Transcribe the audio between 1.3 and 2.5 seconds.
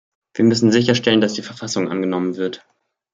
die Verfassung angenommen